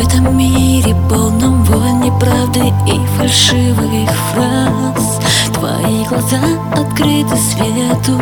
этом 0.00 0.36
мире 0.36 0.96
полном 1.08 1.62
войны 1.64 2.10
правды 2.18 2.72
и 2.86 3.06
фальшивых 3.18 4.10
фраз. 4.32 5.20
Твои 5.52 6.04
глаза 6.04 6.40
открыты 6.72 7.36
свету. 7.36 8.18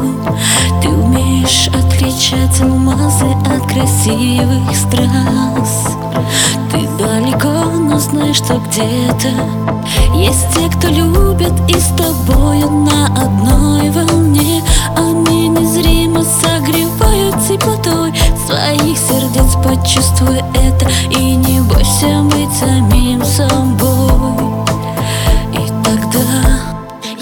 Ты 0.82 0.88
умеешь 0.88 1.68
отличать 1.68 2.60
алмазы 2.60 3.26
от 3.46 3.70
красивых 3.70 4.74
страз. 4.74 5.96
Ты 6.72 6.88
далеко, 6.98 7.70
но 7.78 7.98
знаешь, 7.98 8.36
что 8.36 8.58
где-то 8.58 9.28
Есть 10.14 10.48
те, 10.54 10.68
кто 10.76 10.88
любят 10.88 11.52
и 11.68 11.78
с 11.78 11.88
тобою 11.96 12.70
на 12.70 13.06
одной 13.06 13.90
волне. 13.90 14.62
Они 14.96 15.48
незримо 15.48 16.24
согревают 16.24 17.36
теплотой 17.46 18.12
своих 18.48 18.96
сердец 18.96 19.56
Почувствуй 19.62 20.38
это 20.54 20.88
и 21.10 21.34
не 21.36 21.60
бойся 21.60 22.22
быть 22.22 22.52
самим 22.58 23.22
собой. 23.22 24.64
И 25.52 25.68
тогда 25.84 26.60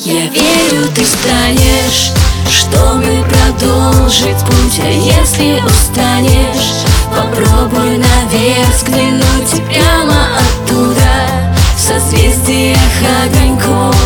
я 0.04 0.26
верю, 0.26 0.86
ты 0.94 1.04
станешь 1.04 2.12
Чтобы 2.48 3.24
продолжить 3.28 4.38
путь. 4.46 4.80
А 4.80 4.88
если 4.88 5.60
устанешь 5.66 6.84
Попробуй 7.10 7.98
наверх 7.98 8.68
взглянуть 8.76 9.66
прямо 9.68 10.28
оттуда 10.38 11.54
В 11.76 11.80
созвездиях 11.80 12.78
огоньков. 13.24 13.96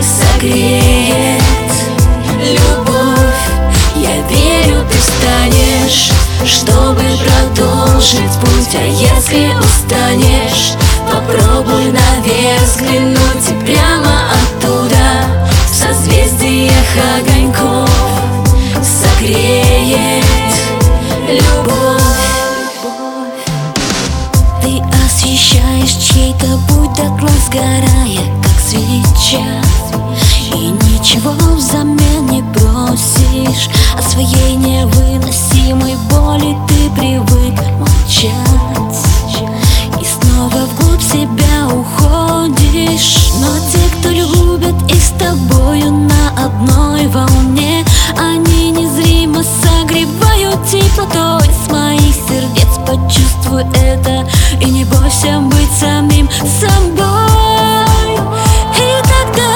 Согреет 0.00 0.87
если 9.30 9.54
устанешь? 9.58 10.72
Попробуй 11.10 11.92
наверх 11.92 12.62
взглянуть 12.62 13.48
И 13.48 13.64
прямо 13.64 14.30
оттуда. 14.32 15.46
В 15.66 15.74
созвездиях 15.74 16.72
огоньков 17.18 17.90
Согреет 18.82 20.24
любовь. 21.28 22.02
Ты 24.62 24.82
освещаешь 25.04 25.96
чей-то 25.96 26.46
путь 26.68 26.92
дотла 26.94 27.30
сгорая, 27.46 28.24
как 28.42 28.60
свеча. 28.60 29.44
И 30.54 30.70
ничего 30.70 31.32
взамен 31.54 32.26
не 32.26 32.42
просишь. 32.54 33.68
От 33.96 34.04
своей 34.10 34.56
невыносимой 34.56 35.96
боли 36.10 36.56
ты 36.68 36.90
привык 36.90 37.60
молчать 37.78 38.57
теплотой 50.98 51.48
с 51.48 51.70
моих 51.70 52.14
сердец 52.14 52.78
Почувствуй 52.86 53.64
это. 53.74 54.28
И 54.60 54.64
не 54.64 54.84
бойся 54.84 55.40
быть 55.40 55.70
самим 55.78 56.28
собой. 56.60 58.16
И 58.76 59.02
тогда 59.02 59.52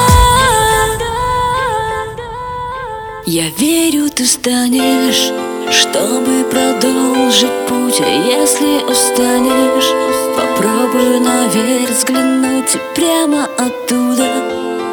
я 3.25 3.49
верю, 3.57 4.09
ты 4.09 4.25
станешь 4.25 5.31
чтобы 5.71 6.43
продолжить 6.51 7.51
путь. 7.67 8.01
А 8.01 8.09
если 8.09 8.83
устанешь 8.91 9.91
Попробуй 10.35 11.19
наверх 11.19 11.89
взглянуть 11.89 12.75
И 12.75 12.79
прямо 12.95 13.45
оттуда. 13.45 14.29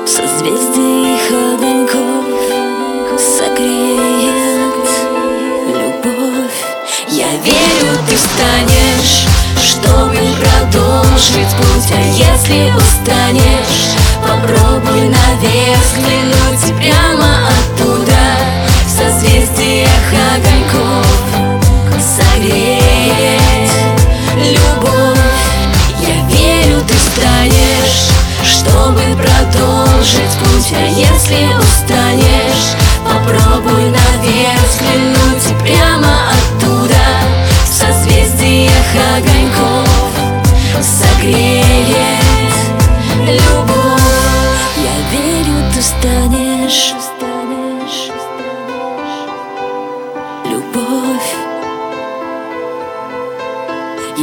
В 0.05 0.09
созвездии 0.09 1.15
их 1.15 1.31
огоньков 1.31 2.20
продолжить 11.21 11.57
путь 11.57 11.93
А 11.93 12.01
если 12.01 12.73
устанешь 12.77 13.97
Попробуй 14.23 15.09
наверх 15.09 15.81
взглянуть 15.83 16.79
прямо 16.79 17.10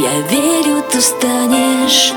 Я 0.00 0.20
верю, 0.20 0.80
ты 0.88 1.00
станешь 1.00 2.12